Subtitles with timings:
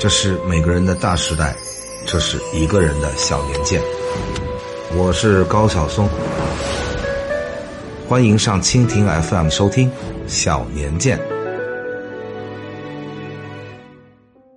[0.00, 1.54] 这是每个人的大时代，
[2.06, 3.78] 这是一个人的小年鉴。
[4.96, 6.08] 我是高晓松，
[8.08, 9.90] 欢迎上蜻蜓 FM 收听
[10.26, 11.18] 《小年鉴》。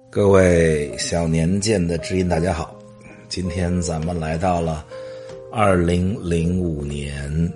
[0.09, 2.73] 各位小年鉴的知音，大家好！
[3.27, 4.85] 今天咱们来到了
[5.51, 7.51] 二零零五年，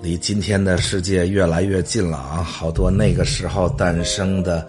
[0.00, 2.44] 离今天的世界越来越近了啊！
[2.44, 4.64] 好多那个时候诞生的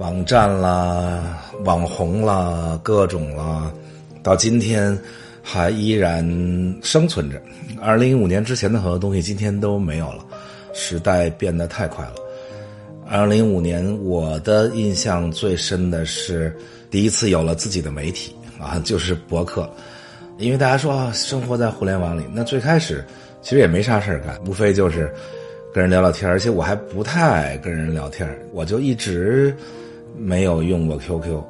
[0.00, 3.70] 网站啦、网红啦、各种啦，
[4.22, 4.98] 到今天
[5.42, 6.24] 还依然
[6.82, 7.38] 生存着。
[7.82, 10.24] 二零一五年之前的很多东西，今天都没有了。
[10.72, 12.14] 时代变得太快了。
[13.10, 16.50] 二零一五年，我的印象最深的是
[16.90, 19.68] 第一次有了自己的媒体啊，就是博客。
[20.38, 23.04] 因为大家说，生活在互联网里，那最开始
[23.42, 25.12] 其实也没啥事儿干，无非就是
[25.74, 29.54] 跟人聊聊天而且我还不太爱跟人聊天我就一直
[30.20, 31.42] 没有用过 QQ。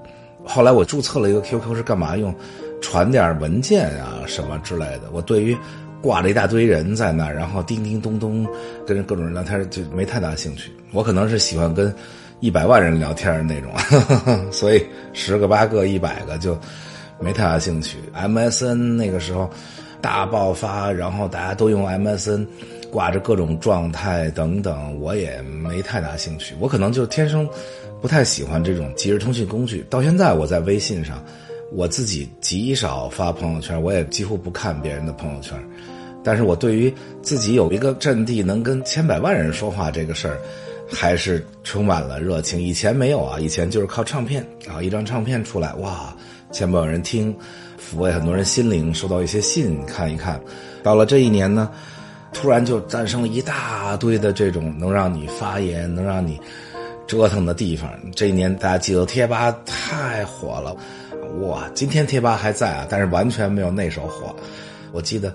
[0.45, 2.35] 后来我注册了一个 QQ 是干嘛用？
[2.81, 5.11] 传点文件啊什么之类的。
[5.13, 5.55] 我对于
[6.01, 8.47] 挂着一大堆人在那，然后叮叮咚咚
[8.87, 10.73] 跟各种人聊天，就没太大兴趣。
[10.93, 11.95] 我可能是喜欢跟
[12.41, 13.71] 一百万人聊天那种，
[14.51, 16.59] 所以十个八个、一百个就
[17.19, 17.99] 没太大兴趣。
[18.17, 19.51] MSN 那个时候
[20.01, 22.47] 大爆发，然后大家都用 MSN，
[22.91, 26.55] 挂着各种状态等等，我也没太大兴趣。
[26.59, 27.47] 我可能就天生
[28.01, 29.85] 不太喜欢这种即时通讯工具。
[29.91, 31.25] 到现在我在微信上。
[31.73, 35.57] 我自己极少发朋友圈，我也几乎不看别人的朋友圈，
[36.25, 40.37] 但是我对于自己有一个阵地能跟千百万人说话这个事儿，
[40.93, 42.61] 还是充满了热情。
[42.61, 46.13] 以前没有啊，以前就是靠唱片啊，一张唱片出来，哇，
[46.51, 47.33] 千百万人听，
[47.79, 50.41] 抚慰很多人心灵，收到一些信看一看。
[50.83, 51.71] 到了这一年呢，
[52.33, 56.37] 突然就诞生了一大堆的这种能让你发言、能让你
[57.11, 57.91] 折腾的地方。
[58.15, 60.77] 这一年大家记得贴吧太火了。
[61.41, 64.33] 哇，今天贴吧还在啊，但是完全没有那时候火。
[64.93, 65.35] 我记得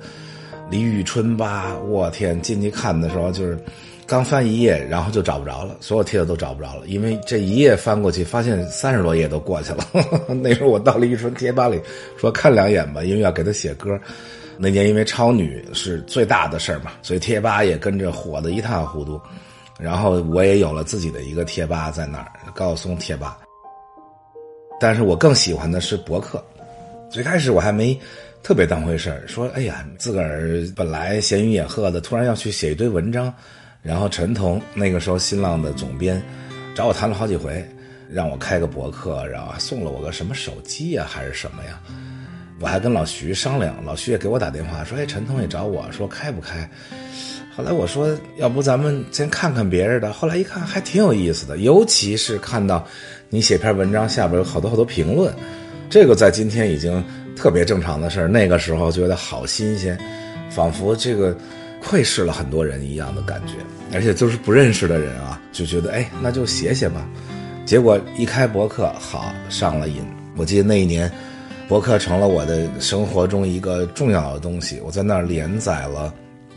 [0.69, 3.59] 李宇春吧，我天，进去看的时候就是
[4.07, 9.85] 刚翻一页，然后就找不着了，所有贴子都找不着了，因为这一页翻过去，发现三十多页都过去了。
[10.41, 11.81] 那时候我到李宇春贴吧里
[12.17, 13.89] 说看两眼吧，因为要给他写歌。
[14.57, 19.19] 那年因为超女是最大的事儿嘛，所以贴吧也跟着火的一塌糊涂。
[19.79, 23.39] 然后我也有了自己的一个贴吧在那儿，高晓松贴吧。
[24.79, 26.43] 但是我更喜欢的是博客。
[27.09, 27.97] 最开始我还没
[28.43, 33.33] 特别当回事儿，说哎呀，自个儿本来闲云野鹤的，突然要去写一堆文章。
[33.81, 36.19] 然后陈彤那个时候新浪的总编
[36.73, 37.63] 找我谈了好几回，
[38.09, 41.79] 让我开个博客，然后送了我个什么手机呀，还是什么呀？
[42.59, 46.67] 我还跟老徐商量，老徐也给我打电话说，哎，陈彤也找我说开不开？
[47.55, 50.11] 后来我说，要不咱们先看看别人的。
[50.11, 52.85] 后来一看还挺有意思的，尤其是看到。
[53.29, 55.33] 你写篇文章，下边有好多好多评论，
[55.89, 57.03] 这个在今天已经
[57.35, 58.27] 特别正常的事。
[58.27, 59.97] 那个时候觉得好新鲜，
[60.49, 61.35] 仿佛这个
[61.81, 63.53] 窥视了很多人一样的感觉，
[63.93, 67.05] 而且都是不认识的人啊，就觉得哎，那就写写吧。
[67.65, 70.01] 结果一开博客，好上了瘾。
[70.37, 71.11] 我记得那一年，
[71.67, 74.79] 博客成了我的生活中一个重要的东西。
[74.85, 76.13] 我在那儿连载了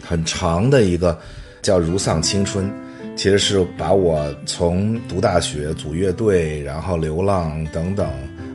[0.06, 1.18] 很长的一个
[1.62, 2.66] 叫《如丧青春》。
[3.16, 8.08] 其实是把我从读大学、组乐队，然后流浪等等，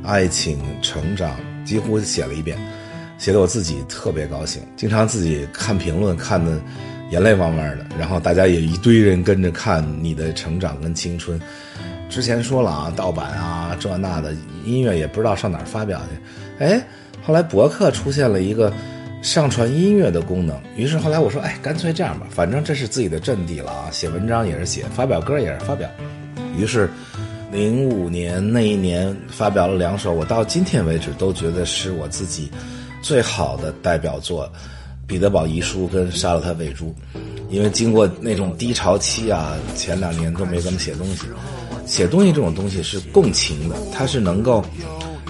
[0.06, 2.58] 爱情、成长，几乎写了一遍，
[3.18, 6.58] 写的我自己特别高兴，经常自己看评论，看的
[7.10, 7.86] 眼泪汪汪的。
[8.00, 11.38] 然后大家也一堆人跟着看你的成长跟青春。
[12.10, 14.34] 之前说了啊，盗版啊，这那的
[14.64, 16.64] 音乐也不知道上哪儿发表去。
[16.64, 16.82] 哎，
[17.22, 18.72] 后来博客出现了一个。
[19.24, 25.90] 上传音乐的功能，于是后来我说，哎，干脆这样吧，反正这是自己的阵地了啊，写文章也是写，发表歌也是发表。
[26.58, 26.90] 于是，
[27.50, 32.52] 零五年那一年发表了两首，我到今天为止都觉得是我自己
[33.02, 34.46] 最好的代表作，
[35.08, 36.94] 《彼得堡遗书》跟《杀了他喂猪》。
[37.50, 41.22] 因为经过那种低潮期啊，前两年都没怎么写东西。
[41.86, 44.64] 写东西这种东西是共情的，它是能够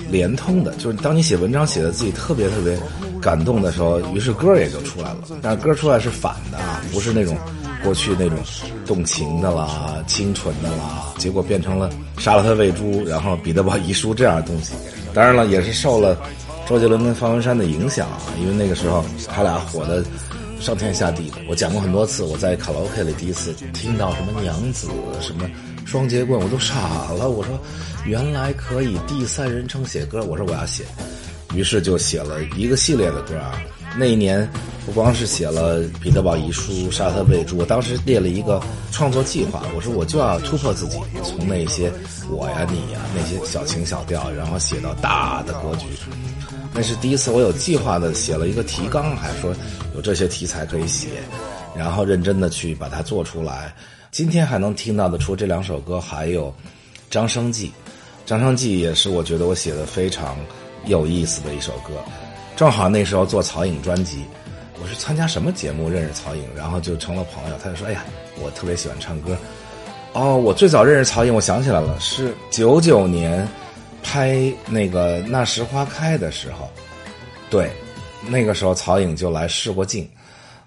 [0.10, 2.76] 连通的，就是当你写文章写的自己特别特别。
[3.24, 5.20] 感动的时候，于是歌也就出来了。
[5.42, 7.38] 但歌出来是反的啊，不是那种
[7.84, 8.38] 过去那种
[8.86, 14.74] 动情的啦、清纯的啦，结果变成了杀了他喂猪，然后彼得堡遗书这样的东西。
[15.14, 16.18] 当然了，也是受了
[16.68, 20.04] 周杰伦跟方文山的影响啊，因为那个时候他俩火的
[20.60, 21.38] 上天下地的。
[21.48, 24.88] 我讲过很多次，我在卡拉 OK 里第一次听到什么娘子、
[25.22, 25.50] 什么
[25.86, 26.76] 双截棍，我都傻
[27.14, 27.30] 了。
[27.30, 27.60] 我说，
[28.06, 30.84] 原来可以第三人称写歌，我说我要写。
[31.54, 33.62] 于是就写了一个系列的歌啊，
[33.98, 34.50] 那一年
[34.86, 38.62] 不光是写了《彼得堡遗书》《沙特贝珠》，我当时列了一个
[38.92, 41.92] 创作计划，我说我就要突破自己，从那些
[42.30, 45.86] 我呀、你呀那些小情小调，然后写到大的格局。
[46.74, 49.56] 那是第一次我有计划的写了一个提纲，还说
[49.94, 51.08] 有这些题材可以写，
[51.78, 53.74] 然后认真的去把它做出来。
[54.10, 56.48] 今天还能听到的，除这两首歌，还有
[57.10, 57.68] 《张生记》。
[58.26, 60.36] 《张生记》也是我觉得我写的非常
[60.86, 61.94] 有意思的一首歌。
[62.56, 64.24] 正好那时候做曹颖专辑。
[64.82, 67.58] 我是参加什么节目认识曹颖，然后就成了朋友。
[67.64, 68.04] 他就说：“哎呀，
[68.42, 69.38] 我特别喜欢唱歌。”
[70.12, 73.48] 哦，我最早认识曹颖，我想起来了，是九九年
[74.04, 76.70] 拍那个《那时花开》的时候。
[77.50, 77.72] 对，
[78.28, 80.10] 那个时候曹颖就来试过镜，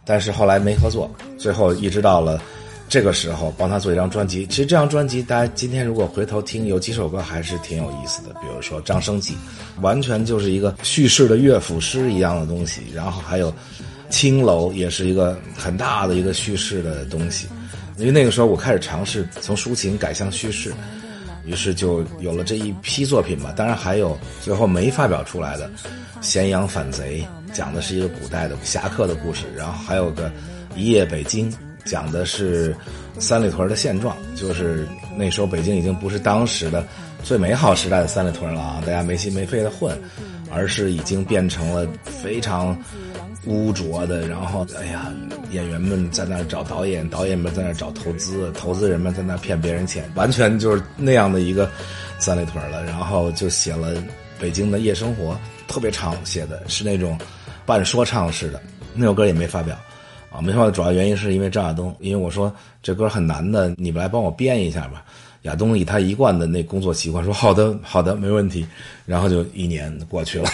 [0.04, 1.10] 但是后来没合作。
[1.36, 2.40] 最后一直到了
[2.88, 4.46] 这个时候，帮他做一张专辑。
[4.46, 8.30] 其实这张专辑，大家今天如果回头听，有几首歌还是挺有意思的。
[8.34, 9.34] 比如说《张生记》，
[9.80, 12.82] 完全就是一个叙事的乐府诗一样的东西。
[12.94, 13.52] 然后还有。
[14.08, 17.48] 青楼也是一个很大的一个叙事的东西，
[17.98, 20.72] 因为那个时候我开始尝试从抒情改向叙事，
[21.44, 23.50] 于是就有了这一批作品嘛。
[23.56, 25.68] 当然还有最后没发表出来的
[26.20, 30.28] 《咸阳反贼》，讲的是一个古代的侠客的故事；然后还有个
[30.76, 31.50] 《一夜北京》，
[31.86, 32.76] 讲的是
[33.18, 34.86] 三里屯的现状，就是
[35.16, 36.86] 那时候北京已经不是当时的
[37.22, 39.98] 最美好时代的三里屯了啊，大家没心没肺的混，
[40.50, 42.76] 而是已经变成了非常。
[43.48, 45.14] 污浊的，然后哎呀，
[45.52, 51.70] 演员们在那找导演，导演们在那找投资，投资人们在那骗别人钱，完全就是那样的一个
[52.18, 52.82] 三里屯了。
[52.82, 54.02] 然后就写了
[54.40, 57.16] 北京的夜生活，特别长，写的是那种
[57.64, 58.60] 半说唱式的。
[58.92, 59.78] 那首歌也没发表
[60.36, 65.02] 啊，没发表主要原因是因为张亚东，因为我说这歌很难的，你们来帮我编一下吧。
[65.42, 68.66] 亚东以他一贯的那工作习惯说好的，好的，没问题。
[69.06, 70.48] 然后就一年过去了，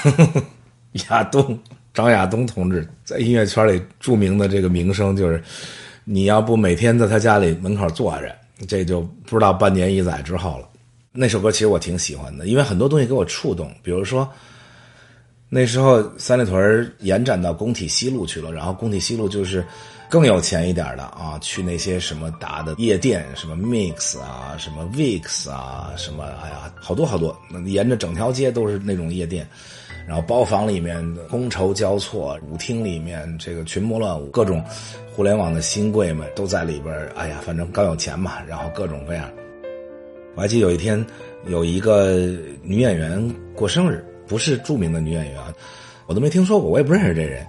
[1.11, 1.59] 亚东。
[1.95, 5.43] 张亚东同志在音乐圈里著名的这个名声就是，
[6.05, 8.35] 你要不每天在他家里门口坐着，
[8.67, 10.69] 这就不知道半年一载之后了。
[11.13, 13.71] 那首歌其实我挺喜欢的，因为很多东西给我触动。
[13.83, 14.27] 比如说，
[15.55, 19.63] 那时候三里屯延展到工体西路去了，然后工体西路就是
[20.09, 29.47] 更有钱一点的啊，去那些什么大的夜店，什么 Mix 啊，什么 Vix 啊，什么哎呀，好多好多，沿着整条街都是那种夜店。
[30.09, 34.65] 然后包房里面觥筹交错，舞厅里面这个群魔乱舞，各种
[35.15, 39.31] 互联网的新贵们都在里边哎呀，反正刚有钱嘛，然后各种各样。
[40.35, 41.05] 我还记得有一天
[41.47, 42.17] 有一个
[42.63, 44.03] 女演员过生日，
[44.33, 45.39] 不是著名的女演员，
[46.07, 47.47] 我都没听说过，我也不认识这人。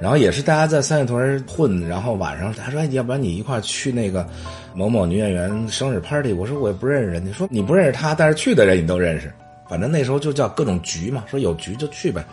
[0.00, 4.24] 然后也是大家在三里屯混，然后晚上他说：“哎，要不然你一块去那个
[4.72, 9.32] 某某女演员生日 party？” 我说：“我也不认识人。”家，说：“你不认识他，但是去的人你都认识。”
[9.68, 12.24] 反正那时候就叫各种局嘛，说有局就去呗，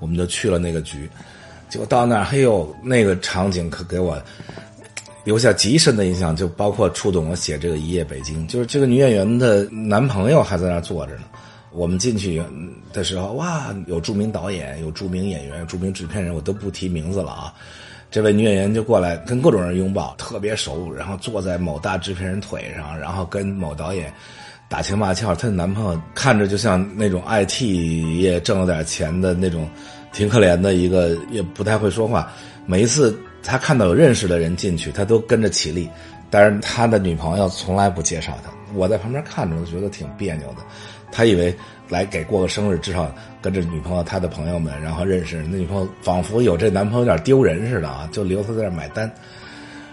[0.00, 1.08] 我们就去了那个局，
[1.68, 4.20] 结果到那儿，嘿呦，那个场景可给我
[5.24, 11.22] 留下极深的印象，就包括触动我写这个《一夜北京》，就是这个女演员的男朋友还在那儿坐着呢。
[11.72, 12.42] 我们进去
[12.92, 17.52] 的时候，哇，有著名导演，有著名演员，著名制片人，我都不提名字了啊。
[18.10, 24.12] 这位女演员就过来跟各种人拥抱，特别熟，然后坐在某大制片人腿上，然后跟某导演。
[24.70, 27.62] 打情骂俏，她的男朋友看着就像那种 IT
[28.18, 29.68] 业挣了点钱的那种，
[30.12, 32.30] 挺可怜的一个，也不太会说话。
[32.66, 35.88] 每一次他看到有认识的人进去，他都跟着起立。
[36.30, 40.56] 但是他的女朋友从来不介绍他，我在旁边看着，我觉得挺别扭的。
[41.10, 41.54] 他以为
[41.88, 49.10] 来给过个生日，至少跟着女朋友、他的朋友们，然后认识那女朋友，仿佛有这男朋友有点丢人似的啊，就留他在那买单。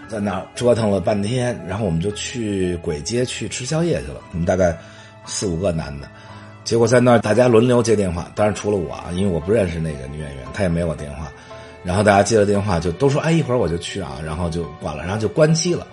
[0.08, 4.20] 在那折腾了半天，然后我们就去鬼街去吃宵夜去了。
[4.30, 4.78] 我们大概
[5.24, 6.08] 四五个男的，
[6.62, 11.28] 结果在那儿大家轮流接电话，当然除了我啊，因为我不认识那个女演员，她也没我电话。
[11.82, 15.84] 然后大家接了电话就都说：“哎，一会儿我就去啊。”然后就挂了，然后就关机了。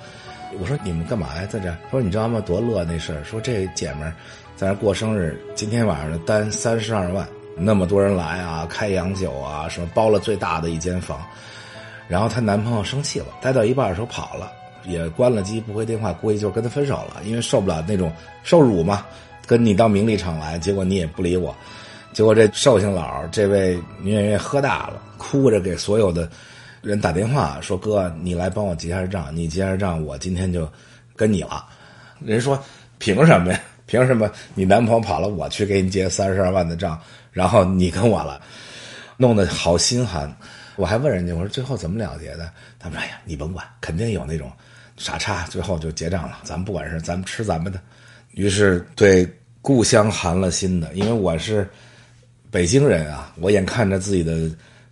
[0.60, 2.40] 我说：“你们干嘛呀，在这他？”说：“你知道吗？
[2.40, 3.24] 多乐那事儿。
[3.24, 4.14] 说这姐们儿
[4.56, 11.22] 在那过生日，今天晚上的单三十二万，那么多人来啊，开洋酒啊，什么包了最大的一间房。”
[12.08, 14.52] 然后她男朋友生气了，待到一半的时候跑了，
[14.86, 18.12] 也关了机不回电话，估计就是跟他分手了，因为受不了那种
[18.44, 19.06] 受辱嘛。
[19.46, 21.54] 跟你到名利场来，结果你也不理我，
[22.14, 26.30] 结果这寿星佬这位女演员喝大了，哭着给所有的
[26.82, 30.70] 人打电话说：“哥，你来帮我结下账，你结下账，我今天就
[31.16, 31.66] 跟你了。”
[32.24, 32.58] 人说
[33.00, 33.60] ：“凭什么呀？
[33.86, 37.00] 凭什么你男朋友跑了，我去给你结三十二万的账，
[37.32, 38.42] 然后你跟我了，
[39.18, 40.34] 弄得好心寒。”
[40.76, 42.50] 我还问人家，我说最后怎么了结的？
[42.80, 44.52] 他们说：“哎呀，你甭管，肯定有那种
[44.98, 46.40] 傻叉，最后就结账了。
[46.44, 47.80] 咱们不管事，咱们吃咱们的。”
[48.34, 51.70] 于是对故乡寒了心的，因为我是
[52.50, 54.50] 北京人啊，我眼看着自己的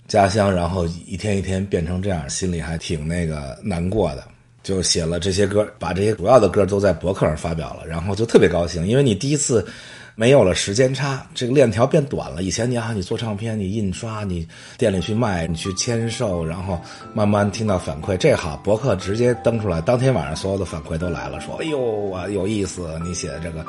[0.07, 4.27] 家乡，然后一天一天变成这样，心里还挺那个难过的。
[4.63, 9.65] 就写了这些歌，把这些主要的歌都在博客上发表了，然后就特别高兴，因为你第一次
[10.13, 12.43] 没有了时间差，这个链条变短了。
[12.43, 16.79] 以前你啊，你做唱片，你印刷，你店里去卖，你去签售，然后
[17.13, 23.65] 慢慢听到反馈，这好，博客直接登出来，当天晚上所有的反馈都来了，说哎呦啊有意思，你写的这个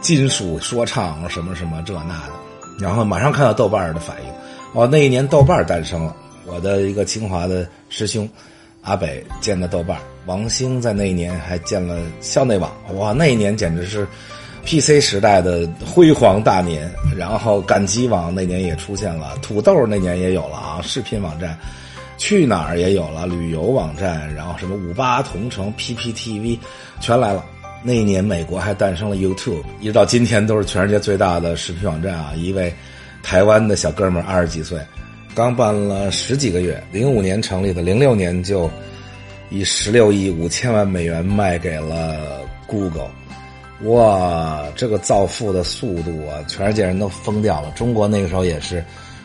[0.00, 2.32] 金属说唱什么什么这那的，
[2.80, 4.32] 然后马上看到豆瓣的反应，
[4.72, 6.16] 哦，那一年豆瓣诞生了，
[6.46, 8.26] 我的一个清华的师兄。
[8.84, 14.06] 阿北建的豆瓣，王兴在那一年还建了校内网，哇，那一年简直是
[14.64, 16.90] PC 时代的辉煌大年。
[17.16, 21.56] 然后赶集网那年也出现了，土豆那年也有了啊，视频网站，
[22.18, 26.58] 去哪儿也有了，旅游网站，然后什么五八同城、PPTV
[27.00, 27.44] 全来了。
[27.82, 32.32] 那一年美国还诞生了 YouTube，一直到今天都是全世界最大的视频网站啊。
[32.34, 32.74] 一位
[33.22, 34.78] 台湾的小哥们儿，二十几岁。
[35.34, 38.70] 刚办了十几个月，零五年成立的，零六年就
[39.50, 43.10] 以十六亿五千万美元卖给了 Google，
[43.82, 47.72] 哇，这个造富的速度啊，全世界人都疯掉了。
[47.72, 48.84] 中国那个时候也是，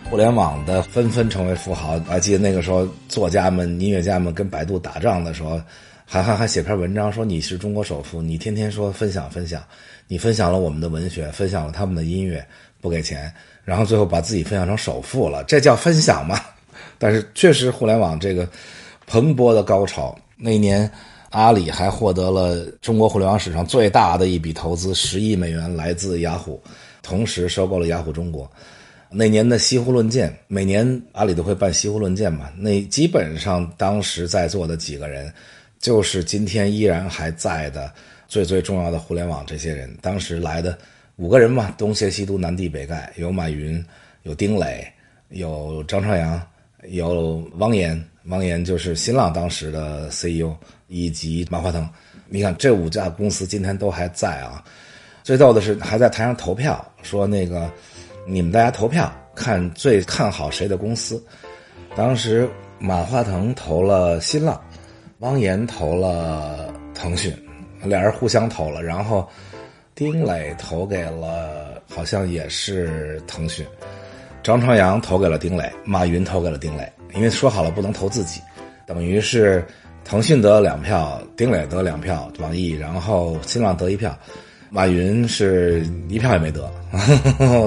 [0.09, 1.93] 互联网的纷纷成为富豪。
[1.93, 5.61] 我还记得那个时候，作家们、音乐家们跟百度打仗的时候，
[6.05, 9.63] 还还还写篇文章说你是中国首富，你天天说分享分享，
[10.07, 12.43] 你分享了我们的文学，分享了他们的音乐，
[12.81, 13.31] 不给钱。
[13.69, 16.41] 然后最后把自己分享成首富了，这叫分享吗？
[16.97, 18.49] 但是确实，互联网这个
[19.05, 20.89] 蓬勃的高潮，那一年
[21.29, 26.59] 阿里还获得了中国互联网史上最大的一笔投资，十亿美元来自雅虎，
[27.03, 28.49] 同时收购了雅虎中国。
[29.11, 35.31] 那年的西湖论剑，每年阿里都会办西湖论剑嘛，那基本上当时在座的几个人，
[35.79, 37.93] 就是今天依然还在的
[38.27, 40.75] 最最重要的互联网这些人，当时来的。
[41.19, 43.85] 五个人嘛，东邪西毒，南帝北丐，有马云，
[44.23, 44.89] 有丁磊，
[45.31, 46.41] 有张朝阳，
[46.87, 48.01] 有汪岩。
[48.27, 50.55] 汪岩就是新浪当时的 CEO，
[50.87, 51.87] 以及马化腾。
[52.29, 54.63] 你看这五家公司今天都还在啊。
[55.21, 57.69] 最逗的是还在台上投票，说那个
[58.25, 61.21] 你们大家投票看最看好谁的公司。
[61.97, 62.49] 当时
[62.79, 64.61] 马化腾投了新浪，
[65.17, 67.35] 汪岩投了腾讯，
[67.83, 69.29] 俩人互相投了，然后。
[69.99, 73.65] 丁磊投给了，好像也是腾讯；
[74.41, 76.89] 张朝阳投给了丁磊，马云投给了丁磊。
[77.15, 78.39] 因为说好了不能投自己，
[78.87, 79.61] 等于是
[80.05, 84.17] 腾讯得了两票，丁磊得两票，网易，然后新浪得一票，
[84.69, 86.71] 马云是一票也没得。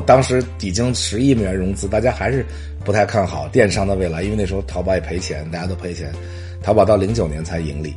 [0.06, 2.46] 当时已经十亿美元融资，大家还是
[2.82, 6.10] 不太看好电商的未来，因为那时候淘宝也赔钱，大家都赔钱，
[6.62, 7.94] 淘宝到零九年才盈利。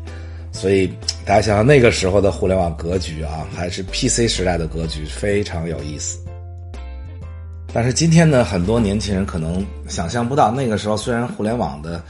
[0.55, 0.87] 所以，
[1.25, 6.17] 大家想想那个时候的互联网格局啊，还是 PC 时代的格局，非常有意思。
[7.73, 12.01] 但是今天呢，很多年轻人可能想象不到，那个时候虽然互联网的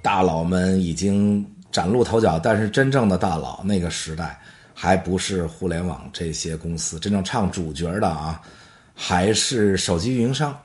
[0.00, 4.38] 大佬们已经崭露头角，但是真正的大佬那个时代
[4.72, 8.40] 还不是互联网这些公司，真正唱主角的啊，
[8.94, 10.56] 还是手机运营商。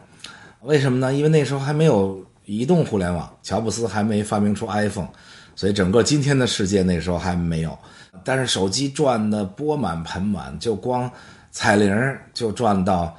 [0.61, 1.11] 为什么呢？
[1.15, 5.09] 因为那时候还没有移动互联网，乔布斯还没发明出 iPhone。
[5.55, 7.77] 所以整个今天的世界那时候还没有，
[8.23, 11.09] 但是手机赚的钵满盆满，就光
[11.51, 11.95] 彩铃
[12.33, 13.15] 就赚到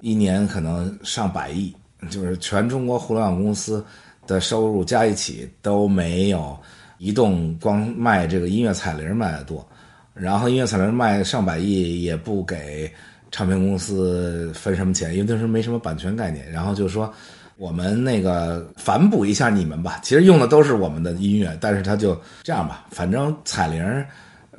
[0.00, 1.72] 一年可能上百亿，
[2.10, 3.84] 就是全中国互联网公司
[4.26, 6.58] 的收入加一起都没有
[6.98, 9.66] 移动光卖这个音乐彩铃卖的多。
[10.12, 12.92] 然后音乐彩铃卖上百亿也不给
[13.30, 16.50] 唱片公司分什么钱，因为那时候没什么版权概念。
[16.50, 17.12] 然后就说。
[17.56, 24.04] 我们那个反哺一下你们吧，其实用的都是我们的音乐，但是他就这样吧，反正彩铃，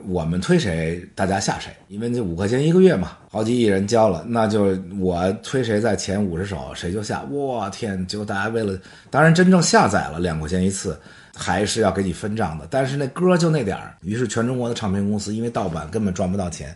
[0.08, 8.76] 我们推谁大家下谁，因为这五块钱一个月嘛，好几亿人交了，那就我推谁在前五十首谁就下，我天，就大家为了，
[9.12, 11.00] 当然真正下载了两块钱一次，
[11.36, 16.76] 还是要给你分账的，但是那歌就那点儿，于是全中国的唱片公司因为盗版根本赚不到钱。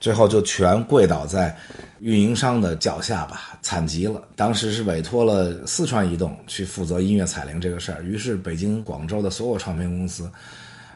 [0.00, 1.56] 最后就全跪倒在
[2.00, 4.22] 运营商的脚下吧，惨极了。
[4.36, 10.30] 当时是委托了四川移动去负责音乐彩铃这个事儿，于是北京、广州的所有唱片公司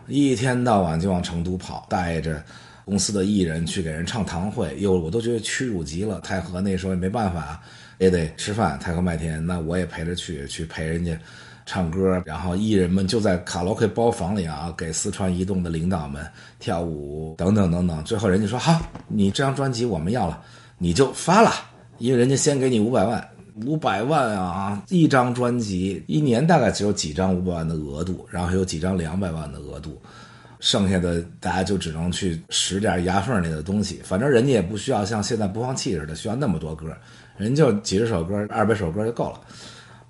[0.07, 2.43] 一天到晚就往成都跑，带着
[2.85, 6.21] 公司的艺人去给人唱堂会，哟，我都觉得屈辱极了。
[6.21, 7.61] 太和那时候也没办法，
[7.99, 8.79] 也得吃饭。
[8.79, 11.17] 太和麦田，那我也陪着去，去陪人家。
[11.73, 16.23] 唱歌，然后艺人们就在卡拉 OK 包房里啊，给四川移动的领导们
[16.59, 18.05] 跳舞，等等等等。
[18.05, 20.39] 最后人家说好，你这张专辑我们要了，
[20.77, 21.51] 你就发了，
[21.97, 23.27] 因为人家先给你五百万，
[23.65, 29.99] 五百万啊，一张专辑一年大概只有几张五百万的额度，然后有几张两百万的额度，
[30.61, 33.99] 剩下的大家就只能去拾点牙缝里的东西。
[34.05, 36.95] 反正人家也不需要像现在播放器似的需要那么多歌，
[37.39, 39.41] 人就几十首歌，二百首歌就够了。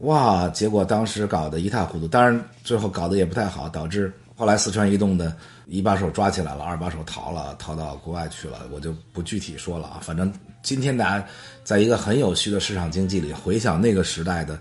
[0.02, 5.32] 哇，结果当时搞得一塌糊涂，当然最后搞得也不太好，导致后来四川移动的
[5.66, 10.00] 一把手抓起来了，二把手逃了，逃到国外去了，我就不具体说了啊。
[10.02, 11.24] 反正今天大家
[11.62, 14.58] 在一个很有序的市场经济里回想那个时代的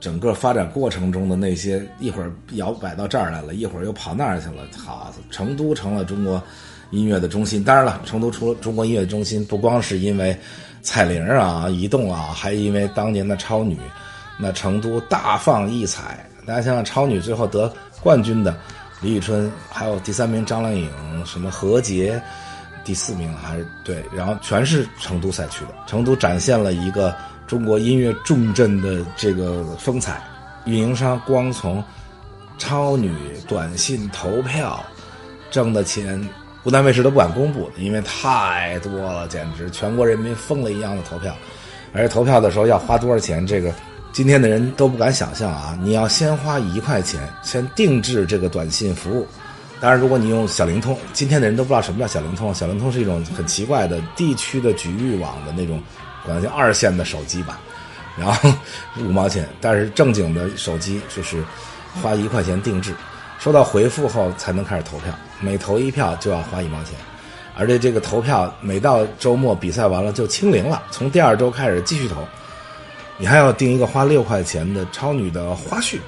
[0.00, 6.42] 整个发展过程中的那些，一会儿摇摆到这儿来了，一会儿又跑那儿去了，好，成都成了中国
[6.90, 7.62] 音乐的中心。
[7.62, 10.34] 当然了，成都除了中国音乐中心，不光是因为
[10.80, 13.76] 彩铃啊、移动啊，还因为当年的超女。
[14.40, 17.70] 那成都大放异彩，大家想想，超女最后得
[18.02, 18.56] 冠军的
[19.02, 20.90] 李宇春，还有第三名张靓颖，
[21.26, 22.20] 什么何洁，
[22.82, 25.74] 第四名还是对，然后全是成都赛区的。
[25.86, 27.14] 成都展现了一个
[27.46, 30.22] 中国音乐重镇的这个风采。
[30.64, 31.82] 运营商光从
[32.56, 33.14] 超女
[33.46, 34.82] 短信投票
[35.50, 36.26] 挣的钱，
[36.62, 41.34] 湖南卫视都不敢公布，因为太多了，简直全国人民疯了一样的投票，
[41.92, 43.70] 而且投票的时候要花多少钱，这个。
[44.12, 45.78] 今天的人都不敢想象啊！
[45.80, 49.26] 你要先花一块钱，先定制这个短信服务。
[49.80, 52.52] 当然，如果你用小灵通，今天的人都不知道什么叫小灵通。
[52.52, 55.80] 小灵通是一种很奇怪的地区的局域网的那种，
[56.26, 57.60] 管叫二线的手机吧。
[58.18, 58.52] 然后
[58.98, 61.42] 五毛钱，但是正经的手机就是
[62.02, 62.92] 花一块钱定制，
[63.38, 66.94] 收到回复后才能开始投票，每投一票就要花一毛钱，
[67.56, 72.26] 而且这个投票每到周末比赛完了就清零了，从第二周开始继续投。
[73.20, 75.98] 你还要订一个花六块钱的超女的花絮，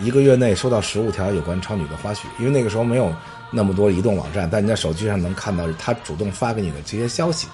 [0.00, 2.20] 一个月内收到十五条有关超女的花絮。
[2.38, 3.12] 因为那个时候没有
[3.50, 7.48] 那么多移动网站，但你在手机上能看到他主动发给你的这些消息。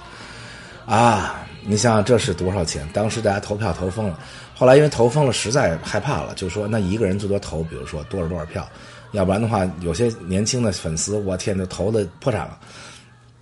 [0.85, 2.87] 啊，你想想这是多少钱？
[2.93, 4.19] 当时大家投票投疯了，
[4.55, 8.69] 后来因为投疯了实在害怕了，就说那一个人最多投，比如说多少多少票，
[9.13, 12.59] 要不然的话有些年轻的粉丝，我天，就投的破产了。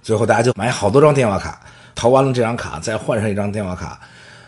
[0.00, 1.60] 最后大家就买好多张电话卡，
[1.96, 3.98] 投完了这张卡再换上一张电话卡。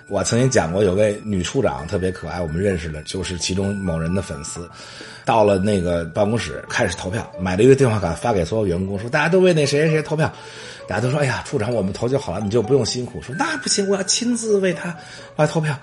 [0.08, 4.68] 我曾经讲过，有位女处长特别可爱，我们认识的，就是其中某人的粉丝。
[5.24, 10.30] 到了那个办公室开始投票，买了一个电话卡发给所有员工，说大家都为那谁谁谁投票。
[10.88, 14.94] 大家都说：“哎呀，处长，我们投就好了，你就不用辛苦。”说那不行，我要亲自为他
[15.36, 15.74] 来投票。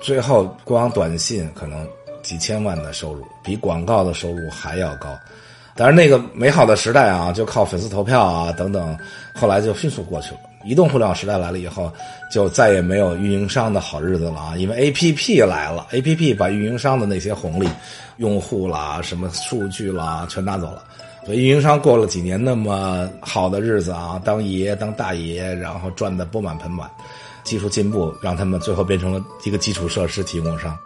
[0.00, 1.86] 最后光短信可能
[2.22, 5.16] 几千万的收入，比广告的收入还要高。
[5.76, 8.98] 但是那个美好的时代啊，就靠粉丝投票啊等等，
[9.34, 10.40] 后来就迅速过去了。
[10.68, 11.90] 移动互联网时代来了以后，
[12.30, 14.54] 就再也没有运营商的好日子了啊！
[14.54, 17.66] 因为 A P P 来了，A P P 把运营商的那些红利、
[18.18, 20.84] 用户啦、什么数据啦，全拿走了。
[21.24, 26.86] 所以运营商过了几年那么好的日子啊，当爷当大爷，然后赚的钵满盆满。
[27.44, 30.76] 技术进步让他们最后变成了一个基础设施提供商。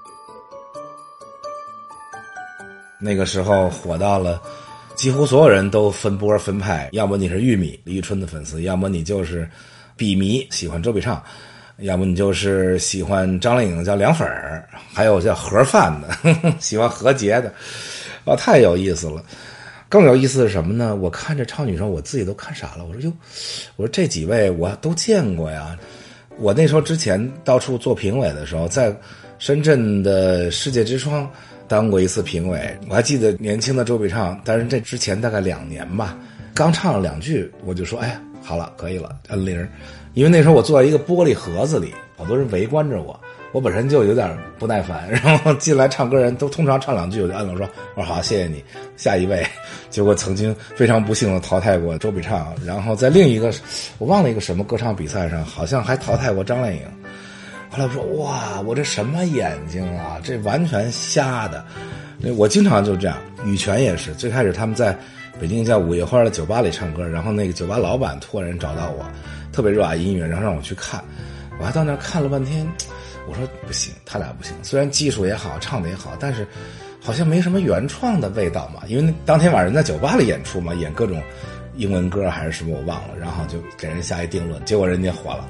[3.01, 4.41] 那个时候火到了。
[4.95, 9.49] 几乎所有人都分波分派，要么你是玉米李宇春的粉丝，要么你就是
[9.97, 11.21] 笔迷喜欢周笔畅，
[11.79, 17.53] 要么你就是喜欢张靓颖叫凉粉儿，还有叫盒饭的 喜欢何洁的，
[18.25, 19.25] 啊，太有意思了。
[19.89, 20.95] 更有意思是什么呢？
[20.95, 22.85] 我看这超女生，我自己都看傻了。
[22.85, 23.13] 我说哟，
[23.77, 25.77] 我说这几位我都见过呀。
[26.39, 28.95] 我那时候之前到处做评委的时候，在
[29.39, 31.29] 深圳的世界之窗。
[31.73, 36.15] 当过一次评委，我还记得年轻的周笔畅，但是这之前大概两年吧，
[36.53, 39.67] 刚唱了两句，我就说：“哎，好了，可以了，摁铃。”
[40.13, 43.19] 因为那时候我坐在一个玻璃盒子里，好多人围观着我，
[43.53, 48.63] 我本身就有点不耐烦， 然后进来唱歌人都通常唱两句，我就摁了，说：“我说好，谢谢你，
[48.99, 49.43] 下一位。”
[49.89, 53.51] 结果曾经非常不幸的淘汰过周笔畅，然后在另一个
[53.97, 56.83] 我忘了一个什么歌唱比赛上，好像还淘汰过张靓颖。
[57.73, 60.21] 后来我说哇，我这什么眼睛啊？
[60.23, 61.65] 这完全瞎的。
[62.19, 64.13] 那我经常就这样，羽泉也是。
[64.13, 64.95] 最开始他们在
[65.41, 69.07] 北京在五月花的酒吧里唱歌，然后那个酒吧老板托人找到我，
[69.53, 71.03] 特别热爱音乐，然后让我去看。
[71.59, 72.71] 我还到那儿看了半天，
[73.27, 74.55] 我说不行，他俩不行。
[74.63, 76.47] 虽然技术也好，唱的也好，但是
[77.01, 78.83] 好像没什么原创的味道嘛。
[78.87, 81.23] 因为当天晚上在酒吧里演出嘛，演各种
[81.77, 85.49] 英文歌还是什么我忘了，然后就给人下一定论，结果人家火了。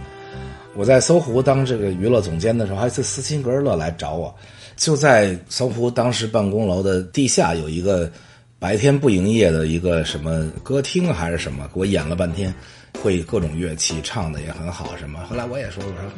[0.75, 4.35] 我在搜狐当这个娱乐总监的时候，还有一次斯琴格日乐来找我，
[4.77, 8.11] 就在搜狐当时办公楼的地下有一个
[8.59, 12.55] 白天不营业的一个什么歌厅还是什么，给我演了半天，
[13.03, 15.21] 会各种乐器，唱的也很好，什么。
[15.29, 16.11] 后来我也说，我说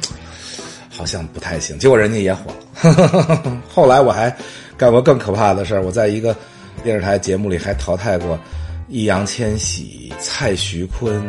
[0.89, 3.61] 好像不太行，结果人家也火了。
[3.67, 4.33] 后来我还
[4.77, 6.33] 干过更可怕的事儿，我在一个
[6.81, 8.39] 电视台节目里还淘汰过
[8.87, 11.21] 易烊千玺、蔡徐坤。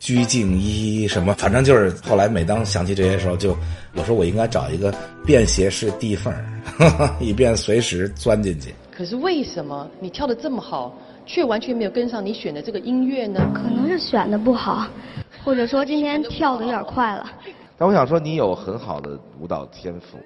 [0.00, 3.54] 鞠婧祎什么，反正就是后来每当想起这些时候，就
[3.94, 4.92] 我说我应该找一个
[5.26, 6.34] 便携式地缝
[7.20, 8.74] 以便随时钻进去。
[8.90, 13.40] 可是为什么你跳的这么好，却完全没有跟上你选的这个音乐呢？
[13.54, 14.86] 可能是选的不好，
[15.44, 17.30] 或者说今天跳的有点快了。
[17.76, 20.18] 但我想说，你有很好的舞蹈天赋，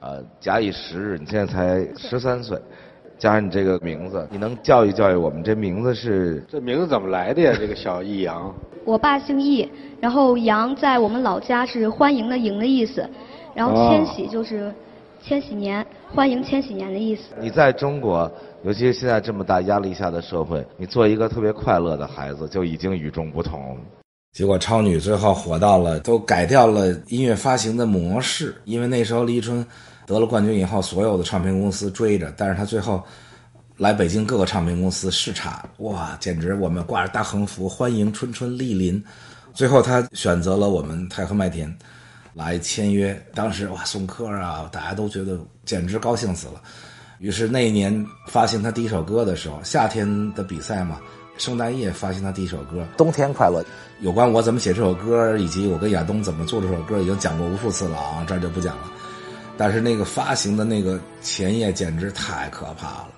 [0.00, 2.58] 呃，假以时日，你现在才十三岁，
[3.18, 7.56] 加上你这个名字，你能教育教育我们，这名字是这名字怎么来的呀？
[7.58, 9.68] 这个小易阳， 我爸姓易，
[10.00, 13.08] 然后阳在我们老家是欢迎的迎的意思，
[13.54, 14.72] 然后哦千禧就是
[15.22, 17.22] 千禧年，欢迎千禧年的意思。
[17.40, 18.30] 你在中国，
[18.62, 23.76] 尤其是现在这么大压力下的社会，你做一个特别快乐的孩子，就已经与众不同。
[24.32, 29.66] 结果超女最后火到了，都改掉了音乐发行的模式，因为那时候李宇春
[30.06, 33.04] 得了冠军以后，所有的唱片公司追着，但是他最后
[33.76, 39.02] 来北京各个唱片公司视察，哇，简直我们挂着大横幅欢迎春春莅临。
[39.52, 41.74] 最后他选择了我们太和麦田
[42.34, 46.62] 来签约，当时哇宋柯啊，大家都觉得简直高兴死了。
[47.18, 51.00] 于是那一年发行他第一首歌的时候，夏天的比赛嘛，
[51.38, 53.62] 圣诞夜发行他第一首歌《冬天快乐》。
[54.00, 58.82] 有关我怎么写这首歌，以及我跟亚东怎么做这首歌，已经讲过无数次了啊，这儿就不讲了。
[59.56, 63.08] 但是那个发行的那个前夜简直太可怕了，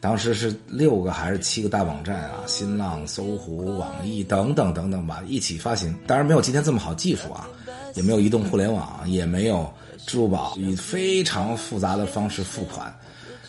[0.00, 5.94] 当时是六个还是七个大网站啊，新浪、搜狐、网易等等等等吧，一起发行。
[6.06, 7.48] 当然没有今天这么好技术啊，
[7.94, 9.70] 也没有移动互联网，也没有
[10.06, 12.94] 支付宝，以非常复杂的方式付款。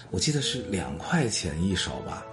[0.10, 2.26] 我记得是两块钱一首吧，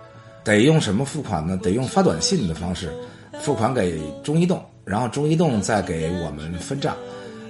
[0.42, 1.56] 得用什么付款呢？
[1.62, 2.92] 得用发短信的方式
[3.40, 6.96] 付款给中移动，然后中移动再给我们分账。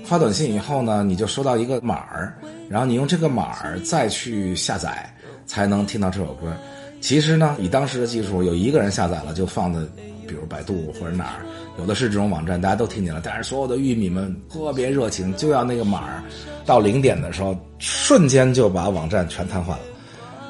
[0.09, 2.33] 发短信以后呢，你就收到一个码儿，
[2.67, 6.51] 然后你用这个码儿再去下载，才能听到这首歌。
[6.99, 9.81] 其实呢，以当时的技术，有一个人下载了就放在，
[10.27, 11.45] 比如百度或者哪儿，
[11.79, 13.21] 有的是这种网站，大家都听见了。
[13.23, 16.23] 但是所有的玉米们特别热情，就要那个码儿，
[16.65, 19.81] 到零点的时候，瞬间就把网站全瘫痪了。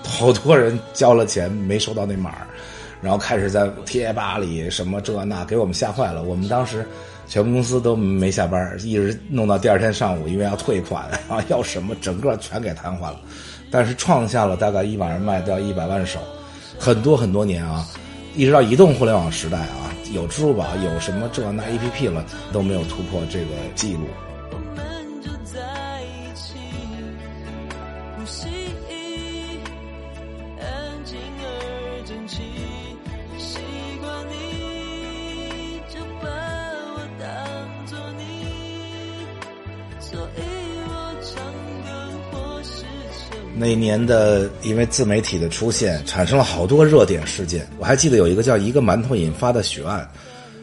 [0.05, 2.47] 好多人交了钱没收到那码儿，
[3.03, 6.23] 然后开始在贴吧里什么这那给我们吓坏了。
[6.23, 6.87] 我们当时
[7.29, 13.21] 全公司都没下班，一直弄到第二天上午，因为要退款啊，要什么，整个全给瘫痪了。
[13.71, 16.19] 但是创下了大概一晚上卖掉一百万手，
[16.79, 17.87] 很多很多年啊，
[18.35, 24.07] 一直到移动互联网时代啊，有支付宝，有什么这那 APP 了，都没有突破这个记录。
[43.69, 47.69] 那年的，因为自媒体的出现，产生了好多热点事件。
[47.79, 50.09] 我还记得有一个叫“一个馒头引发的血案”，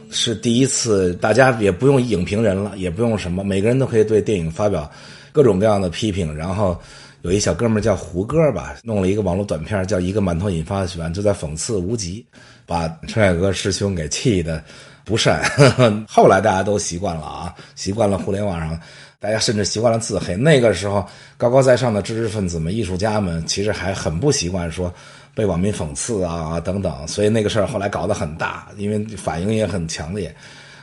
[0.09, 4.89] 是第一次，大家也不用影评人了，也不用什么，每个人都可以对电影发表
[5.31, 6.35] 各种各样的批评。
[6.35, 6.75] 然后
[7.21, 12.25] 有一小哥们儿叫胡歌吧，弄了一个网络短片叫“一个馒头引发的血案”，就在讽刺无极，
[12.65, 14.63] 把陈凯歌师兄给气的
[15.03, 15.43] 不善。
[16.09, 18.79] 后来大家都习惯了啊，习惯了互联网上。
[19.25, 20.35] 大家甚至习惯了自黑。
[20.35, 21.03] 那个时候，
[21.35, 24.93] 高高在上的知识分子们、艺术家们，其实还很不习惯说
[25.33, 27.07] 被网民讽刺啊等等。
[27.07, 30.31] 所以那个事儿后来搞得很大，因为反应也很强烈。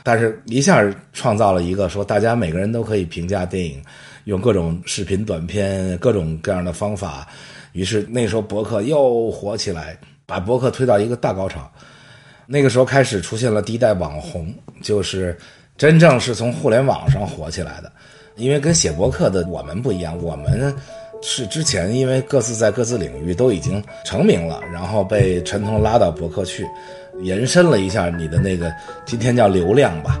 [0.03, 3.81] 但是一下创造了一个说大家每个人都可以评价电影，
[4.25, 7.25] 用各种视频短片、各种各样的方法。
[7.71, 11.71] 于是那时候博客又火起来，把博客推到一个大高潮。
[12.45, 15.37] 那个时候开始出现了第一代网红，就是
[15.77, 17.89] 真正是从互联网上火起来的。
[18.35, 20.73] 因为跟写博客的我们不一样，我们
[21.21, 26.65] 是之前因为各自在各自领域都已经成名了，然后被陈彤拉到博客去，
[27.21, 28.71] 延伸了一下你的那个
[29.05, 30.19] 今天叫流量吧。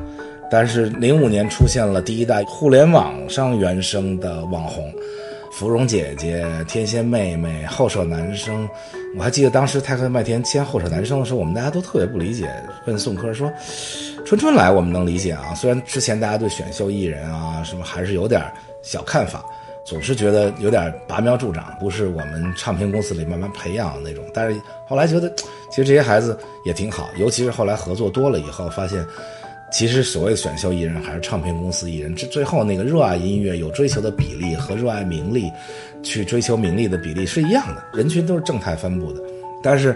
[0.51, 4.93] 但是零五年出现了第一代互联网上原生的网红，
[5.51, 8.69] 芙蓉姐姐、天仙妹妹、后舍男生。
[9.17, 12.47] 我还记得当时泰克麦田签后舍男生的时候，我们大家都特别不理解，
[12.85, 13.51] 问宋柯说。
[14.33, 18.43] 春春来我们能理解啊，虽然之前大家对选秀艺人啊什么还是有点
[18.81, 19.45] 小看法，
[19.85, 24.23] 总是觉得有点拔苗助长，不是我们唱片公司里慢慢培养的那种。
[24.33, 25.31] 但是后来觉得，
[25.69, 29.05] 其实这些孩子也挺好，尤其是后来合作多了以后，发现
[29.71, 35.51] 其实所谓选秀艺人还是唱片公司艺人，这最后那个热爱音乐、有追求的比例和热爱名利
[36.01, 39.21] 去追求名利的比例是一样的，人群都是正态分布的。
[39.61, 39.95] 但是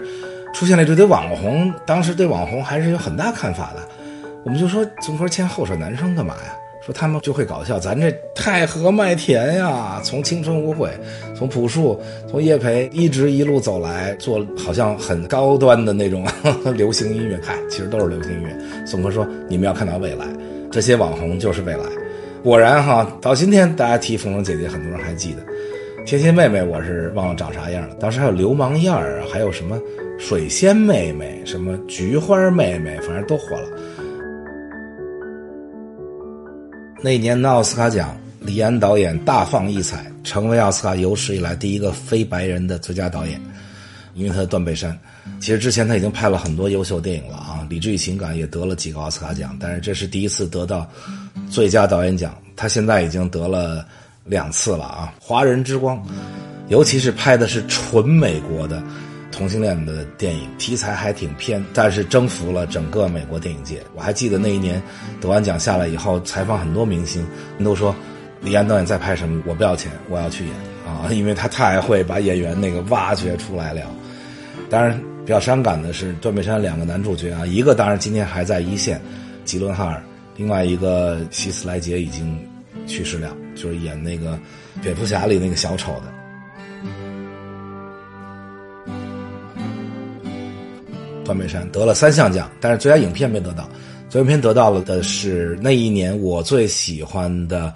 [0.54, 3.82] 出现了这堆网红，当时对网红还是有很大看法的。
[4.44, 6.54] 我们就说宋柯签后舍男生干嘛呀？
[6.80, 10.90] 说他们就会搞笑，咱这太和麦田呀，从青春无悔，
[11.36, 18.56] 从朴树，从叶培一直一路走来，做好像很高端的那种呵 呵流行音乐，嗨，其实都是流行音乐。
[18.86, 20.24] 宋柯说：“你们要看到未来，
[20.70, 21.84] 这些网红就是未来。”
[22.42, 25.42] 果然哈，到今天大家提芙蓉姐姐，很多人还记得。
[26.06, 27.94] 天仙妹妹，我是忘了长啥样了。
[27.96, 29.78] 当时还有流氓燕儿，还有什么
[30.18, 33.68] 水仙妹妹，什么菊花妹妹，反正都火了。
[37.00, 43.40] 那一年的奥斯卡奖，李安导演大放异彩，成为奥斯卡有史以来第一个非白人的最佳导演，
[44.14, 44.92] 因为他的《断背山》。
[45.40, 50.88] 其实之前他已经拍了很多优秀电影了啊，《理智与情感》也得了几个奥斯卡奖，但是这是第一次得到
[51.48, 52.36] 最佳导演奖。
[52.56, 53.86] 他现在已经得了
[54.24, 55.96] 两次了啊，《华人之光》，
[56.66, 58.82] 尤其是拍的是纯美国的
[59.38, 63.80] 同性恋的电影，题材还挺偏，但是征服了整个美国电影界。
[63.94, 64.82] 我还记得那一年
[65.20, 67.24] 得完奖下来以后，采访很多明星，
[67.64, 67.94] 都说
[68.42, 73.82] 李安导演在拍什么，我不要钱，我要去演啊，因为他太会把演员那个挖掘出来了。
[74.68, 75.00] 当然。
[75.28, 78.98] 比较伤感的是，断背山两个男主角啊，一个当然今天还在一线，
[79.44, 80.00] 吉伦哈尔；
[80.38, 82.40] 另外一个希斯莱杰已经
[82.86, 84.38] 去世了，就是演那个
[84.80, 86.17] 蝙蝠侠里那个小丑的。
[91.28, 93.68] 断背山得了三项奖，但是最佳影片没得到，
[94.08, 97.72] 最佳影片得到了的是那一年我最喜欢的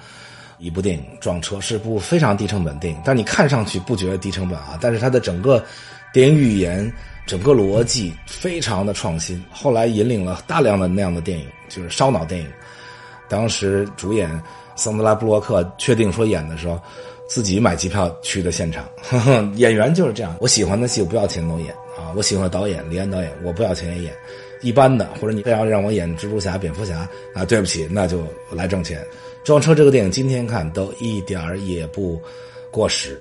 [0.59, 5.63] 一部电影《撞车》，是部非常低成本电影，但你看上去不觉得低成本啊，但是它的整个
[6.13, 6.93] 电影语言。
[7.25, 12.49] 整个逻辑非常的创新，后来引领了大量的那样的电影，就是烧脑电影。
[13.29, 14.29] 当时主演
[14.75, 16.81] 桑德拉布洛克确定说演的时候，
[17.29, 18.85] 自己买机票去的现场。
[19.55, 24.15] 演员就是这样，我喜欢的戏我不要钱都演啊，我喜欢导演李安导演我不要钱也演，
[24.63, 29.05] 一般的或者你非要让我演蜘蛛侠、蝙蝠侠啊，对不起，那就来挣钱。
[29.45, 32.21] 撞车这个电影今天看都一点儿也不
[32.71, 33.21] 过时。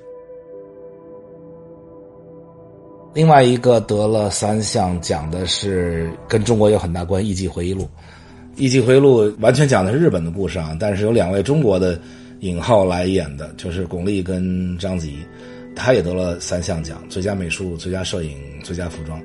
[3.13, 7.84] 另外一个得了三项奖的是跟中国有很大关，《艺伎回忆录》。
[8.55, 11.99] 《艺伎回忆录》完全讲的是日本的故事啊，但是有两位中国的
[12.39, 15.17] 影后来演的，就是巩俐跟章子怡，
[15.75, 19.21] 他也得了三项奖：最佳美术、最佳摄影、最佳服装。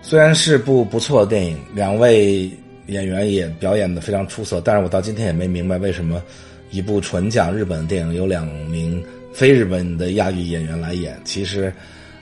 [0.00, 2.50] 虽然是部不错的电影，两位
[2.86, 6.22] 演员也表演的非常出色，但是我到今天也没明白为什么
[6.70, 9.02] 一部纯讲日本的电影有两名。
[9.34, 11.72] 非日本的亚裔演员来演，其实，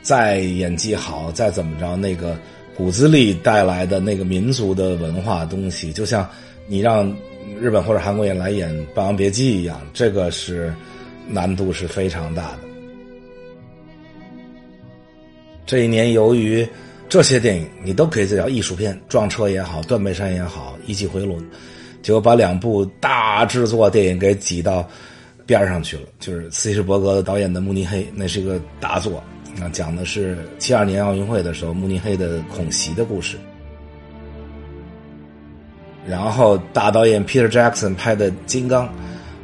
[0.01, 2.39] 再演技好，再怎么着，那个
[2.77, 6.25] 骨子里带来的那个民族的文化东西，就像
[6.69, 7.13] 你让
[7.61, 10.73] 日本或者韩国演员来演《霸王别姬》一样，这个是
[11.31, 12.59] 难度是非常大的。
[15.65, 16.67] 这一年，由于
[17.09, 21.41] 这些电影，你都可以叫艺术片，《撞车》也好，《断背山》也好，《一骑回龙》，
[22.03, 24.89] 结果把两部大制作电影给挤到。
[25.47, 29.21] 边上去了，就是斯皮尔伯格的导演的《慕尼黑》，那是一个大作，
[29.73, 33.37] 讲的是七二年奥运会的时候慕尼黑的恐袭的故事。
[36.07, 38.87] 然后大导演 Peter Jackson 拍的《金刚》，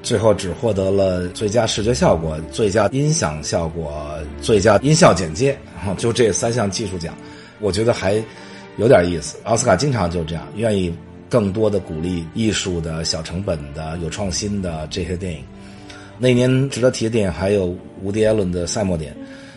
[0.06, 3.92] 最后只获得了最佳视觉效果、最佳音响效果、
[4.40, 5.58] 最佳音效剪接，
[5.98, 7.12] 就这三项技术奖，
[7.58, 8.22] 我觉得还
[8.76, 9.36] 有点意思。
[9.42, 10.94] 奥斯卡经常就这样，愿意
[11.28, 15.40] 更多的鼓励艺术的小成本的、有创新的这些电影。
[16.18, 19.12] 那年值得提的电影还有伍迪·艾伦的《赛末点》，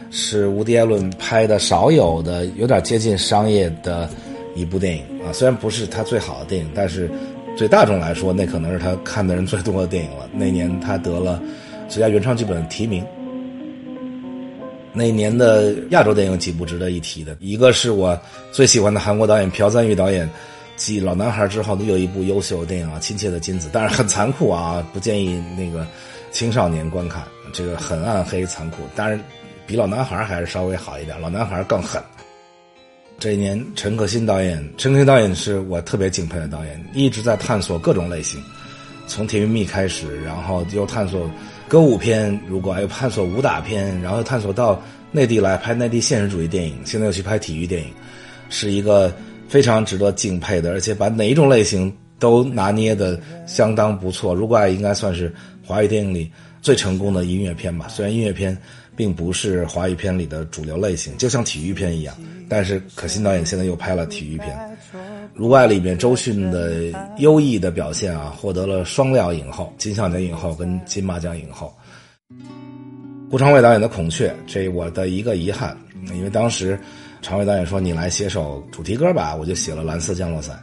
[0.10, 4.10] 是伍迪·艾伦拍的少有的有点接近商业的
[4.56, 5.32] 一部电影啊。
[5.32, 7.08] 虽然不是他最好的电影，但是
[7.60, 10.30] 对大众来说，那可能是他看的人最多的电影了。
[10.34, 11.40] 那年他得了
[11.88, 13.06] 最佳原创剧本提名。
[14.94, 18.20] 那年的亚洲电影几部值得一提的，一个是我
[18.52, 20.28] 最喜欢的韩国导演朴赞玉导演
[20.76, 25.86] 继《老男孩》之后的又一部优秀的电影啊，《亲切的金子》，但是很残酷啊，不建议那个。
[26.32, 29.20] 青少年观看这个很暗黑残酷，当然
[29.66, 32.00] 比老男孩还是稍微好一点，老男孩更狠。
[33.20, 38.42] 这一年，陈可辛导演，陈可辛导演是我特别敬佩的导演，一直在探索各种类型，
[39.08, 41.30] 从《甜蜜蜜》开始，然后又探索
[41.68, 47.90] 歌舞片，如果还有探索武打片，然后又探索到内地来拍内地现实主义电影，现在又去拍体育电影，
[48.50, 49.14] 是一个
[49.48, 54.34] 非常值得敬佩的，而且把哪一种类型都拿捏的相当不错。
[54.34, 55.34] 如果爱应该算是。
[55.62, 56.32] 华语电影里
[56.64, 58.58] 最成功的音乐片吧，虽然音乐片
[59.00, 62.14] 并不是华语片里的主流类型，就像体育片一样，
[62.50, 64.50] 但是可心导演现在又拍了体育片，
[65.34, 66.82] 《如爱》里面周迅的
[67.20, 71.74] 优异的表现啊，获得了双料影后、金像奖影后跟金马奖影后。
[73.32, 75.78] 顾长卫导演的《孔雀》，这我的一个遗憾，
[76.14, 76.78] 因为当时
[77.22, 80.58] 长卫导演说你来写首主题歌吧，我就写了《蓝色降落伞》。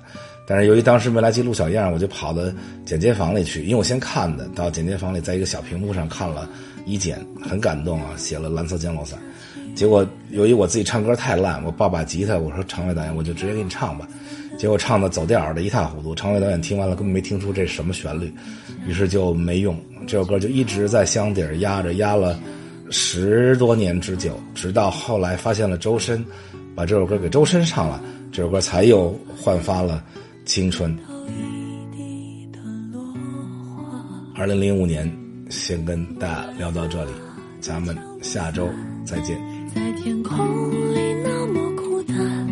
[0.46, 2.42] 但是由于当时没来及录小样，我就跑到
[2.84, 6.46] 剪接房里去，因为我先看的，到剪接房里，在一个小屏幕上看了
[6.86, 9.18] 一剪，很感动啊，写了《蓝色降落伞》。
[9.74, 14.08] 结果由于我自己唱歌太烂，我抱把吉他，我说常伟导演，我就直接给你唱吧。
[14.56, 18.32] 结果唱的走调的一塌糊涂，常伟导演听完了根本没听出这什么旋律，
[18.86, 19.76] 于是就没用。
[20.06, 22.38] 这首歌就一直在箱底儿压着，压了
[22.88, 26.24] 十多年之久，直到后来发现了周深，
[26.74, 28.00] 把这首歌给周深唱了，
[28.32, 30.02] 这首歌才又焕发了
[30.46, 30.96] 青春。
[34.34, 35.10] 二零零五年，
[35.48, 37.12] 先跟大家聊到这里
[37.60, 38.68] 咱们下周
[39.04, 39.36] 再见。
[39.74, 42.45] 在天空里那么孤单。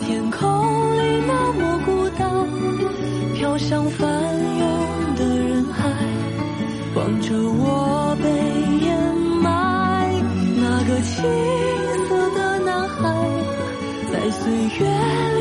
[0.00, 2.30] 天空里那么孤单
[3.34, 4.08] 飘向翻
[4.58, 5.88] 涌的人海
[6.94, 8.26] 望着我被
[8.86, 8.88] 掩
[9.42, 10.10] 埋
[10.56, 11.14] 那个青
[12.08, 13.00] 涩的男孩
[14.12, 14.80] 在岁月
[15.36, 15.39] 里